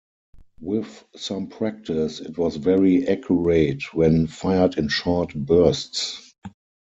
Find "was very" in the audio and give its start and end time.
2.35-3.07